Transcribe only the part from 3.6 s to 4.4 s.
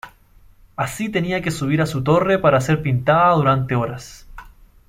horas.